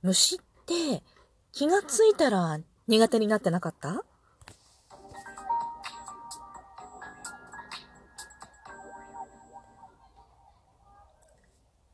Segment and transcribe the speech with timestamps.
[0.00, 1.02] 虫って
[1.52, 4.04] 気がついたら苦手になってなかった？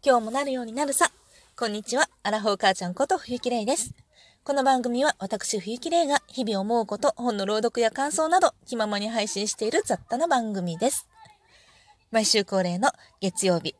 [0.04, 1.10] 今日もなるようになるさ。
[1.56, 2.10] こんにちは。
[2.22, 3.94] アラフォー母ちゃんこと冬木玲です。
[4.42, 11.08] この番組は私冬木玲が日々思うこと、本の朗読や感想など気ままに配信している雑多な番組です。
[12.10, 12.92] 毎週恒例の
[13.22, 13.74] 月曜日、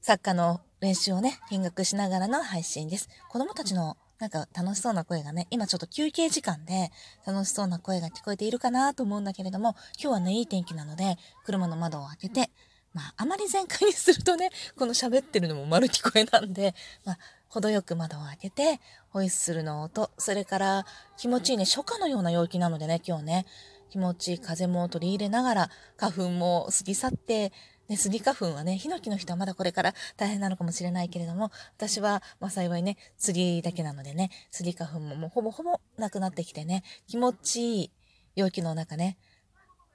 [0.00, 3.10] サッカーの練習をね、見学しながらの配信です。
[3.28, 6.90] 子供たちのなんか楽しそうな声がね、今ちょっと休憩時間で
[7.26, 12.50] 楽しそうな声が聞こえているかなと思うんだけれども、今日はね、いい天気なので、車の窓を開けて、
[12.94, 20.86] まあ、あまり全開にするとね、この喋ってるのも丸聞こえなんで、まあ、程よく窓を開けて、ホイッスルの音、それから
[21.16, 23.46] 気持ちいいね、初夏のような陽気なのでね、今日ね、
[23.90, 27.52] 気持ちいい風も取り入れながら、花粉も過ぎ去って、
[27.90, 37.90] ね、スギ花粉はね、ヒノキの人はまだこれから大変なのかもしれないけれども、私は、まあ幸いね、スギだけなのでね、スギ花粉ももうほぼほぼなくなってきてね、気持ちいい
[38.36, 39.18] 陽気の中ね、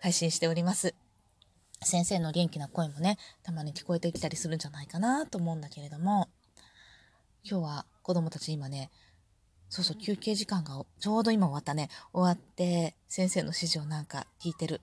[0.02, 0.94] 配信しております。
[1.84, 6.28] 先生の元気な声もね、たまに聞こえてきたりするんじゃないかなと思うんだけれども、
[7.50, 8.92] 今日は子供たち今ね、
[9.70, 11.90] そうそう、休憩時間がちょうど今終わったね。
[12.12, 14.82] 終わって、先生の指示をなんか聞いてる。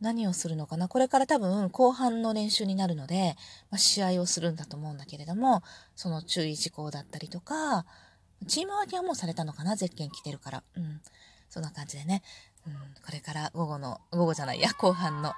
[0.00, 0.88] 何をするのかな？
[0.88, 3.36] これから多分後半の練習になるので、
[3.70, 5.62] まあ、試合をするんだと思うんだけれども、
[5.96, 7.84] その注意事項だったりとか、
[8.46, 9.76] チーム分けはもうされたのかな？
[9.76, 10.62] ゼッケン来てるから。
[10.76, 11.00] うん。
[11.50, 12.22] そんな感じでね、
[12.66, 15.32] うん、これから午後の、午後じゃないや、後半の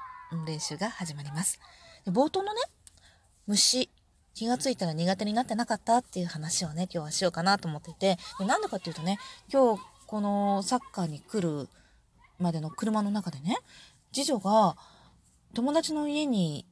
[0.47, 1.61] 練習が始まります。
[2.05, 2.61] で冒頭のね、
[3.47, 3.91] 虫、
[4.34, 9.19] 気がついたら苦手になってなかったっていう話をね、今日はしようかなと思っていて、でなんでかっていうとね、
[9.52, 11.69] 今日このサッカーに来る
[12.39, 13.56] までの車の中でね、
[14.12, 14.77] 次女が
[15.55, 16.66] 友達の家に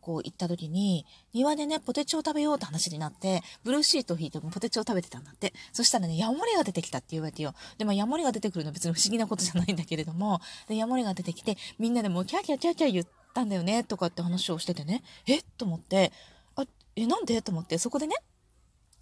[0.00, 5.54] こう行った時に、庭でね、ポテチを食べようって話になって、ブルーシートを引いてポテチを食べてたんだって。
[5.72, 7.54] そしたらね、ヤモリが出てきたって言われてよ。
[7.78, 15.40] で、まあ、ヤモリが出てくるのは別に不思議なことじゃないんだけれども、で、ヤモリが出てきて、みんなでもうキャーキャーキャーキャー言ったんだよね、とかって話をしててね、え？
[15.56, 16.10] と思って、
[16.56, 16.64] あ、
[16.96, 17.40] え、なんで？
[17.40, 18.16] と思って、そこでね、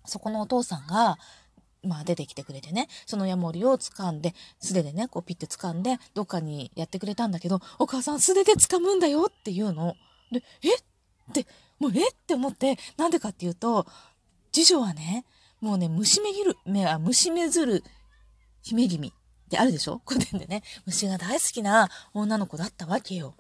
[0.05, 1.17] そこのお父さんが、
[1.83, 9.95] まあ出てきてくれてね、そのヤモリを掴んで、素手でね、こうピッて掴んで、どっかにやってくれたんだけど、お母さん素手で掴むんだよって言うの。
[10.31, 10.75] で、え？
[10.75, 10.79] っ
[11.33, 11.47] て、
[11.79, 12.09] もうえ？
[12.09, 13.87] って思って、なんでかっていうと、
[14.53, 15.25] 次女はね、
[15.61, 17.85] もうね、虫めぎる、め、あ、虫めずる
[18.63, 19.13] 姫君っ
[19.49, 20.03] てあるでしょ？
[20.07, 23.35] 古典でね、虫が大好きな女の子だったわけよ。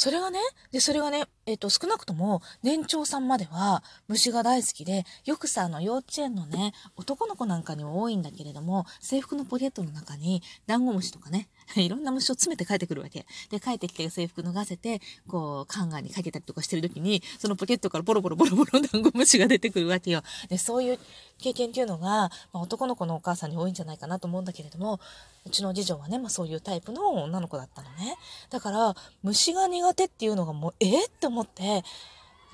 [0.00, 0.38] それがね、
[0.70, 13.26] で、それがね、えっ、ー、と、少なくとも年長さんまでは虫が大好きで、よくさ、あの、幼稚園のね、男の子なんかにも多いんだけれども、制服のポケットの中に、ダンゴムシとかね、 いろんな虫を詰めて帰ってくるわけ。
[13.50, 20.22] で、帰ってきて制服脱がせて、こう、カンガンにかけたりとかしてる時に、そのポケットからボロボロボロボロダンゴムシが出てくるわけよ。
[20.48, 20.98] で、そういう
[21.38, 25.00] 経験っていうのが、まあ、男の子のお母さんに多いんじゃないかなと思うんだけれども、
[25.46, 28.16] うちの次女はね、まあそういうタイプの女の子だったのね。
[28.50, 31.84] だから、虫が苦手っていうのがもう、えって思って、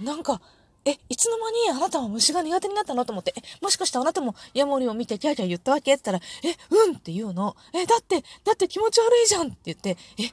[0.00, 0.40] なんか、
[0.84, 3.04] え、いつの間にあなたは虫が苦手になったの？
[3.04, 5.94] と思って、え、もしかしてあなたもヤモリを見てキャーキャー言ったわけ？
[5.94, 6.56] って言ったら、え、
[6.88, 7.56] うんって言うの？
[7.72, 10.32] え、だって、だって気持ち悪いじゃんって言って、え、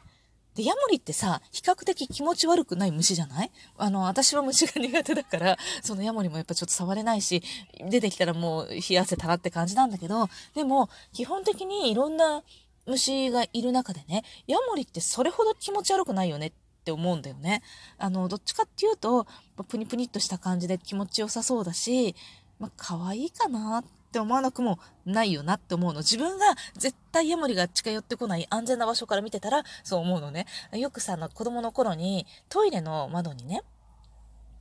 [0.56, 3.52] で、ヤモリってさ、比較的気持ち悪くない虫じゃない？
[3.78, 7.42] あの、私は虫が苦手だから、そのヤモリもやっぱちょっと触れないし、
[7.90, 12.44] 出てきたらもう冷や汗たらって感じなんだけど、でも、基本的にいろんな
[12.86, 16.52] 虫がいる中でね、ヤモリってそれほど気持ち悪くないよねっ
[16.82, 17.62] って思うんだよね。
[18.00, 19.28] あの、どっちかっていうと、
[19.68, 22.16] プニプニっとした感じで気持ちよさそうだし、
[22.60, 26.00] まあ、可愛いかなって思わなくもないよなって思うの。
[26.00, 30.48] 自分が絶対ヤモリが近寄ってこない安全な場所から見てたらそう思うのね。
[30.74, 33.62] よくさ、あの子供の頃にトイレの窓にね、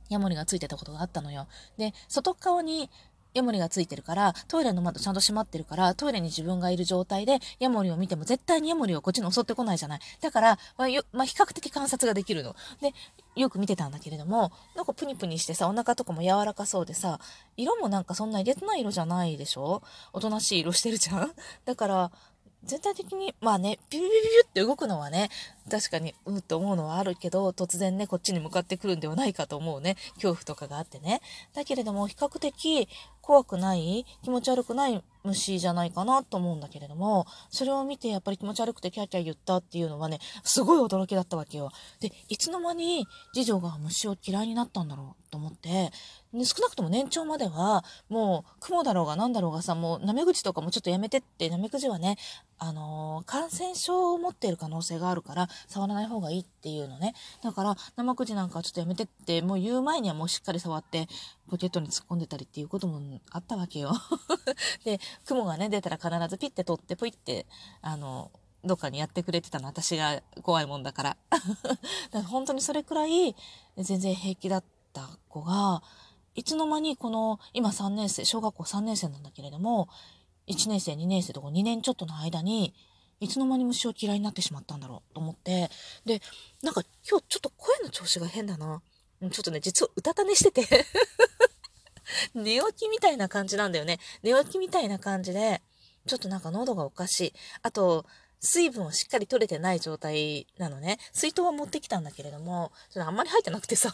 [0.09, 1.47] ヤモリがついてたことがあったのよ。
[1.77, 2.89] で、外側に
[3.33, 9.99] ヤモリがついてるから、トイレの窓ちゃんと閉まってるから、トイレに自分がいる状態で、ヤモリを見ても絶対にヤモリをこっちに襲ってこないじゃない。
[10.21, 12.55] だから、まあ、まあ、比較的観察ができるの。
[12.81, 12.93] で、
[13.35, 17.19] よく見てたんだけれども、なんかプニプニしてさ、お腹とかも柔らかそうでさ、
[17.55, 19.81] 色もなんかそんな入れてない色じゃないでしょ？
[20.11, 21.31] おとなしい色してるじゃん？
[21.65, 22.11] だから、
[22.63, 25.29] 全体的に、まあね、ピュピュピュって動くのはね、
[25.69, 31.21] 確かに、うんって思うのはあるけど、突然ね、こっちに向かってくるんではないかと思うね、恐怖とかがあってね。
[31.53, 32.87] だけれども、比較的
[33.21, 41.71] 怖くない、気持ち悪くない虫じゃないかなと思うんだけれども、それを見てやっぱり気持ち悪くてキャーキャー言ったっていうのはね、すごい驚きだったわけよ。
[41.99, 45.91] で、いつの間に次女が虫を嫌いになったんだろうと思って、
[46.33, 52.17] 少なくとも年長までは、もう、雲だろうが何だろうがさ、もう、なめ口とかもちょっとやめてって、なめ口はね、
[52.59, 57.15] あのー、感染症を持っている可能性があるから、触らない方がいいっていうのね。
[57.41, 61.07] だから、生くじなんかはちょっとやめてって、もう言う前にはもうしっかり触って、
[61.49, 63.01] ポケットに突っ込んでたりっていうことも
[63.31, 63.91] あったわけよ。
[64.83, 67.45] で、雲がね、出たら必ずピッて取って、ポイって、
[67.81, 68.31] あの、
[68.63, 71.17] どっかにやってくれてたの、私が怖いもんだから。
[71.31, 71.77] だか
[72.13, 73.35] ら本当にそれくらい、
[73.77, 75.83] 全然平気だった子が、
[76.35, 79.89] いつの間にこの、今3年生、小学校3年生なんだけれども、
[80.47, 82.73] 1年生、2年生とか2年ちょっとの間に、
[83.19, 85.69] いつの間に虫を嫌いになってしまったんだろうと思って、
[86.05, 86.21] で、
[86.63, 88.81] なんか今日ちょっと声の調子が変だな。
[89.21, 90.85] ちょっとね、実はうたた寝してて
[92.33, 93.99] 寝起きみたいな感じなんだよね。
[94.23, 95.61] 寝起きみたいな感じで、
[96.07, 97.33] ちょっとなんか喉がおかしい。
[97.61, 98.07] あと、
[98.39, 100.97] 水分をしっかり取れてない状態なのね。
[101.13, 103.93] 水筒は持ってきたんだけれども、ちょっとあんまり入ってなくてさ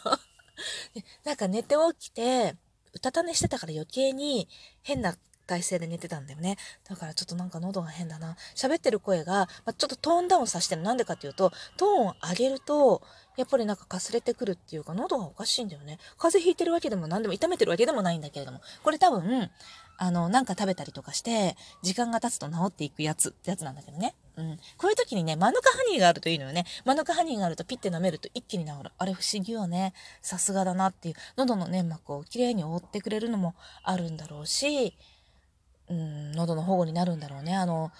[1.24, 2.56] なんか寝て起きて、
[2.92, 4.48] うたた寝してたから余計に
[4.82, 5.16] 変な
[5.48, 6.56] 体勢で寝てたんだよね。
[6.88, 8.36] だからちょっとなんか喉が変だな。
[8.54, 10.82] 喋ってる声が、まあ、ちょっとトーンダウンさせてる。
[10.82, 13.02] なんでかっていうと、トーンを上げると、
[13.36, 15.98] やっぱりなんかかすれてくるっていうか、喉がおかしいんだよね。
[16.18, 18.60] 風邪ひいてるわけでも何でも、痛めてるわけでもないんだけれども。
[18.82, 19.50] これ多分、
[19.96, 24.14] あの、なんか食べたりとかして、時間が経つと治っていくやつってやつなんだけどね。
[24.38, 24.56] うん。
[24.76, 26.64] こういう時にね、マヌカハニーがあるといいのよね。
[26.84, 28.92] マヌカハニーがあるとピッて舐めると一気に治る。
[28.96, 29.92] あれ不思議よね。
[30.22, 31.14] さすがだなっていう。
[31.36, 34.96] 喉の粘膜をきれいに覆ってくれるのもあるんだろうし、
[35.90, 37.56] うん、喉の保護になるんだろうね。
[37.56, 37.90] あの、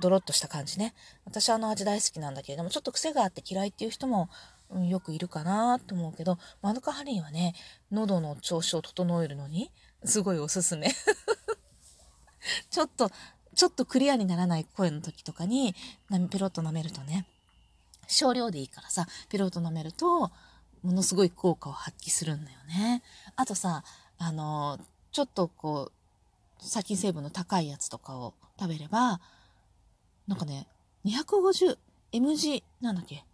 [0.00, 0.94] ドロッとした感じね。
[1.26, 4.30] 私あの味大好きなんだけれども、ちょっと癖があって嫌いっていう人も、
[4.70, 7.54] うん、よくいるかなと思うけど、マヌカハニーはね、
[7.92, 9.70] 喉の調子を整えるのに、
[10.04, 10.90] すごいおすすめ。
[12.70, 13.10] ちょっと、
[13.56, 15.74] ちょっとクリアにならない声の時とかに、
[16.30, 17.26] ペロッと舐めるとね、
[18.06, 20.30] 少量でいいからさ、ペロッと舐めると、
[20.82, 23.02] ものすごい効果を発揮するんだよね。
[23.34, 23.82] あとさ、
[24.18, 24.78] あの、
[25.10, 29.20] ちょっとこう、殺菌成分の高いやつとかを食べれば、
[30.28, 30.68] なんかね、
[31.06, 33.24] 250mg なんだっけ？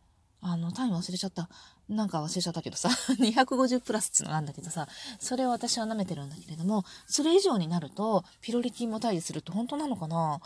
[0.41, 1.49] あの、単位忘れちゃった。
[1.93, 2.89] なんか忘れちゃったけどさ、
[3.21, 4.89] 250プラスっていうのなんだけどさ、
[5.21, 10.41] それを私は舐めてるんだけれども、それ以上になると、ピロリ菌も退治するって本当なのかな？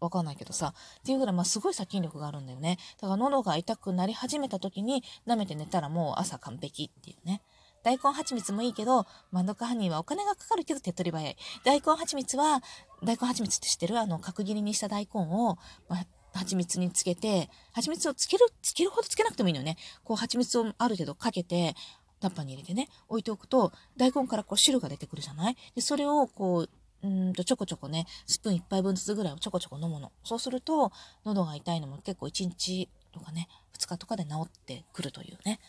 [0.00, 2.78] わかんないけどさ、っていうぐらい、まあ、すごい殺菌力があるんだよね。
[3.00, 7.42] だから喉が痛くなり始めた時に舐めて寝たらもう朝完璧っていうね。
[7.82, 11.36] 大根蜂蜜もいいけど、マヌカハニーはお金がかかるけど手っ取り早い。
[11.64, 12.62] 大根蜂蜜は、
[13.02, 13.98] 大根蜂蜜って知ってる？
[13.98, 15.56] あの、角切りにした大根を、
[15.88, 19.76] まあ、蜂蜜につけて、蜂蜜をつける、つけるほどつけなくてもいいのよね。
[20.04, 21.74] こう蜂蜜をある程度かけて、
[22.20, 25.56] タッパーに入れてね、置いておくと、大根からこう汁が出てくるじゃない？
[25.74, 26.70] で、それをこう、
[27.02, 30.12] うんとちょこちょこね、スプーン1杯分ずつぐらいをちょこちょこ飲むの。
[30.22, 30.92] そうすると、
[31.24, 33.48] 喉が痛いのも結構1日とかね、
[33.78, 35.60] 2日とかで治ってくるというね。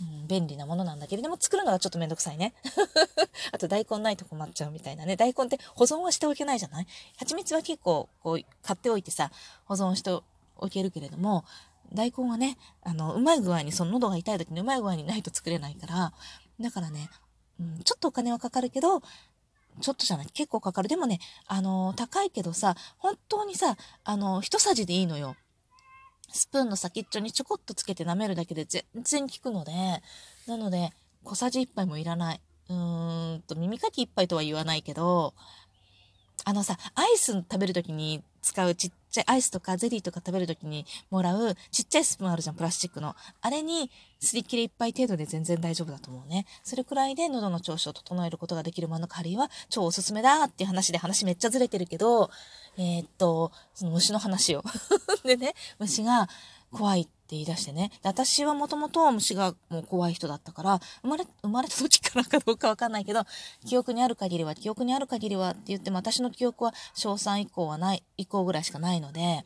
[0.00, 2.54] うん、便利なものなんだけれども、作るのがちょっとめんどくさいね。
[3.52, 5.16] あと大根ないと困っちゃうみたいなね。
[5.16, 6.86] 大根って保存はしておけないじゃない
[7.16, 9.30] 蜂蜜は結構こう買っておいてさ、
[9.64, 10.10] 保存して
[10.56, 11.44] おけるけれども、
[11.92, 16.12] 大根はね、あの、うまい具合に、その喉が痛い時にうまい具合にないと作れないから、
[16.60, 17.08] だからね、
[17.58, 19.00] うん、ちょっとお金はかかるけど、
[19.80, 20.88] ちょっとじゃない、結構かかる。
[20.88, 25.36] でもね、あの、高いけどさ、本当にさ、あの、一さじでいいのよ。
[26.30, 29.72] スプーンの先っちょにちょこっとつけて舐めるだけで全然効くので、
[30.46, 30.92] なので、
[31.24, 32.40] 小さじ1杯もいらない。
[32.68, 35.34] うーんと、耳かき1杯とは言わないけど、
[36.44, 43.14] あのさ、アイス食べるときに使うちっちゃいアイスとかゼリーとか食べるときにもらうちっちゃいスプーンあるじゃん、プラスチックの。
[43.40, 43.90] あれに
[44.20, 46.46] すり切れ1杯程度で全然大丈夫だと思うね。
[46.62, 52.30] それくらいで喉の調子を整えることができるマヌカリーは超おすすめだっていう話で話めっちゃずれてるけど、
[52.78, 54.62] えー、っと、その虫の話を。
[55.24, 56.28] でね、虫が
[56.70, 57.90] 怖いって言い出してね。
[58.02, 63.24] で私はもともと虫がもう怖い人だったから、生まれ、生まれた時からかどうかわかんないけど、
[63.66, 69.44] 記憶にある限りは、記憶にある限りはって言っても私の記憶は小3以降はない、以降ぐらいしかないので、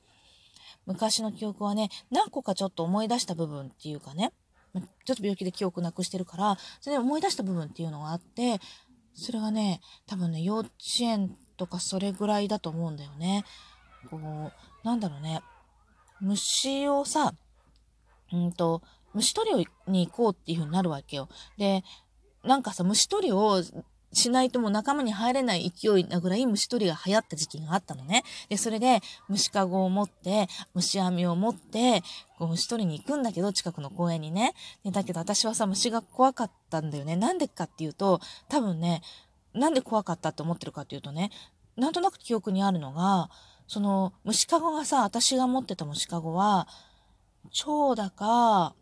[0.85, 4.33] 昔の記憶はね、何個かちょっと思い出した部分っていうかね、
[5.05, 8.61] ちょっと病気で記憶なくしてるから、それで思い出した部分っていうのがあって、
[9.15, 10.71] それがね、多分ね、幼稚
[11.01, 13.45] 園とかそれぐらいだと思うんだよね。
[14.11, 14.53] こう、
[14.85, 15.43] なんだろうね。
[16.21, 17.35] 虫をさ、
[18.33, 18.83] うんと、
[19.15, 21.29] 虫取りに行こうっていう風になるわけよ。
[21.59, 21.85] で、
[22.43, 23.63] なんかさ、虫取りを
[24.13, 28.25] しないともう仲間に入れない勢いなぐらい虫取りが流行った時期があったのね。
[28.49, 32.03] で、それで虫かごを持って、虫網を持って、
[32.39, 34.55] こう虫取りに行くんだけど、近くの公園にね。
[34.85, 37.15] でだけど私はさ、虫が怖かったんだよね。
[37.15, 39.03] なんでかっていうと、多分ね、
[39.55, 41.31] なんで怖かったって思ってるかっていうとね、
[41.77, 43.31] なんとなく記憶にあるのが、
[43.67, 46.69] その虫かごがさ、私が持ってた虫かごは、
[47.51, 48.75] 蝶だか、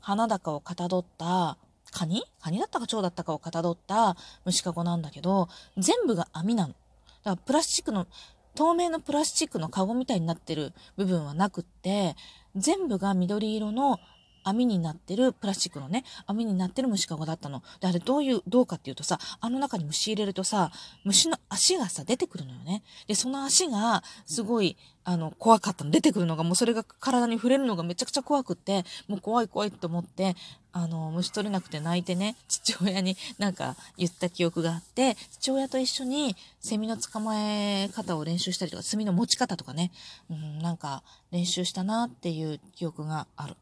[0.00, 1.56] 花だかをかたどった
[1.92, 2.24] カニ？
[2.40, 6.70] カニだったか蝶だったかをかたどった虫かごなんだけど、全部が網なの。
[6.70, 6.80] だか
[7.24, 8.06] らプラスチックの
[8.54, 12.16] 透明のプラスチックのカゴみたいになってる部分はなくって、
[12.56, 13.98] 全部が緑色の
[14.44, 17.62] 網になってる、プラスチックのね、網になってる虫かごだったの。
[17.80, 20.70] で、あれどういう、どうかっていうとさ、あの中に虫入れるとさ、
[21.04, 22.82] 虫の足がさ、出てくるのよね。
[23.06, 25.90] で、その足が、すごい、あの、怖かったの。
[25.90, 30.36] 出てくるのが、もうそれが体に触れるのがめちゃくちゃ怖くって、もう怖い怖いって思って、
[30.72, 39.90] あの、虫取れなくて泣いてね、父親になんか言った記憶があって、父親と一緒にセミの捕まえ方を練習したりとか、炭の持ち方とかね、
[40.30, 43.56] うん、なんか練習したなっていう記憶がある。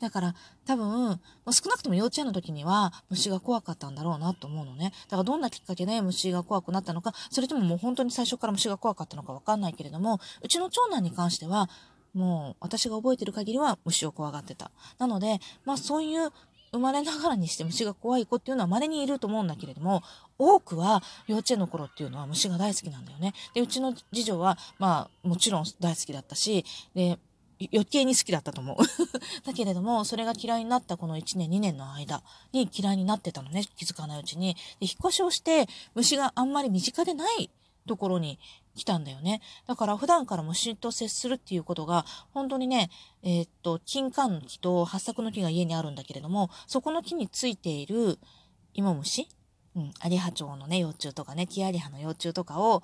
[0.00, 0.34] だから
[0.66, 1.20] 多分、
[1.50, 4.92] 少なくとも幼稚園の時には虫が怖かったんだろうなと思うのね。
[5.08, 11.68] だからどんなきっかけで虫が怖くなったのか、それとももう本当に最初から虫が怖かったのかわかんないけれども、うちの長男に関しては、
[12.14, 14.70] もう私が覚えてる限りは虫を怖がってた。
[14.98, 16.30] なので、まあそういう
[16.72, 20.02] 生まれながらにして虫が怖い子っていうのは稀にいると思うんだけれども、
[20.38, 23.34] 多くは幼稚園の頃っていうのは虫が大好きなんだよね。
[23.54, 27.18] で、うちの次女は、まあもちろん大好きだったし、で、
[27.72, 28.76] 余計に好きだったと思う。
[29.44, 34.54] だけれども、それが嫌いになったこの1年、2年の間に嫌いになってたのね、気づかないうちに。
[34.54, 37.50] で、引っ越しをして、虫があんまり身近でない
[37.86, 38.38] ところに
[38.74, 39.42] 来たんだよね。
[39.66, 42.90] だから普段から虫と接するっていうことが、本当にね、
[43.22, 48.18] えー、っと、金柑の木と八作の木が家にあるんだけれども、そこの木についている
[48.74, 49.28] 芋虫、
[49.76, 52.82] うん、アリハチョウのね、幼虫とかね、キアリハの幼虫とかを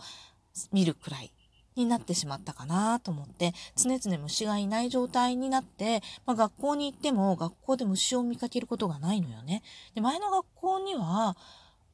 [0.72, 1.32] 見るくらい
[1.76, 9.62] になってしまったかなと思って、常々虫がいない状態になって、まあ、学校に行っても学校で虫を見かけることがないのよね。
[9.94, 11.36] で、前の学校には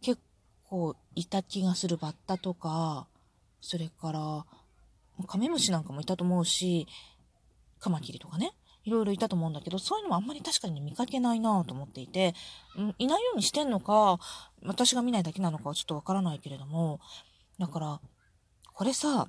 [0.00, 0.20] 結
[0.68, 3.06] 構いた気がするバッタとか、
[3.60, 4.44] それから、
[5.26, 6.86] カメムシなんかもいたと思うし、
[7.78, 8.52] カマキリとかね。
[8.84, 12.34] いろいろいたと思うんだけど、そういうのもあんまり確かに見かけないなと思っていて、
[12.76, 14.18] うん、いないようにしてんのか、
[14.64, 17.00] 私が見ないだけなのかはちょっとわからないけれども、
[17.58, 18.00] だから、
[18.74, 19.28] これさ、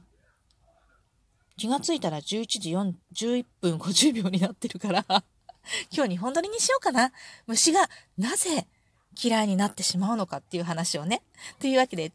[1.57, 5.05] 気がついたら11時4 11分50秒になってるから
[5.91, 7.11] 今日日本撮りにしようかな。
[7.47, 8.67] 虫がなぜ
[9.21, 11.21] 嫌いになってしまうのかっていう話をね。
[11.59, 12.09] というわけで